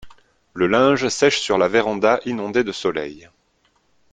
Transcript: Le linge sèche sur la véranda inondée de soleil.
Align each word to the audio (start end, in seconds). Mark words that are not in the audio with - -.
Le 0.55 0.65
linge 0.65 1.09
sèche 1.09 1.37
sur 1.41 1.59
la 1.59 1.67
véranda 1.67 2.21
inondée 2.25 2.63
de 2.63 2.71
soleil. 2.71 3.29